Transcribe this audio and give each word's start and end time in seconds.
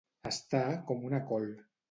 Estar 0.29 0.63
com 0.89 1.05
una 1.11 1.21
col. 1.31 1.47